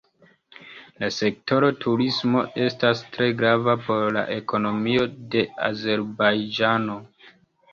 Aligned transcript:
La 1.01 1.09
sektoro 1.17 1.67
turismo 1.83 2.41
estas 2.65 3.03
tre 3.17 3.27
grava 3.43 3.75
por 3.83 4.09
la 4.17 4.25
ekonomio 4.39 5.07
de 5.37 5.45
Azerbajĝano. 5.69 6.99